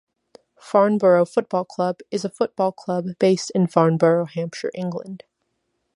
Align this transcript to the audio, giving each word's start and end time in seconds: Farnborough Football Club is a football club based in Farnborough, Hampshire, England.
Farnborough 0.59 1.25
Football 1.25 1.63
Club 1.65 1.99
is 2.09 2.25
a 2.25 2.29
football 2.31 2.71
club 2.71 3.05
based 3.19 3.51
in 3.51 3.67
Farnborough, 3.67 4.25
Hampshire, 4.25 4.71
England. 4.73 5.23